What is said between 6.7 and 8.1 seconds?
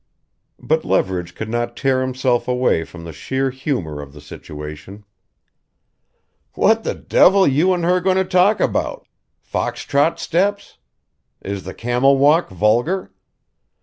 the devil you and her